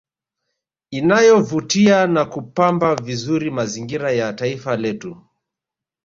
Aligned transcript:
Inayovutia 0.91 2.07
na 2.07 2.25
kupamba 2.25 2.95
vizuri 2.95 3.51
mazingira 3.51 4.11
ya 4.11 4.33
taifa 4.33 4.75
letu 4.77 5.23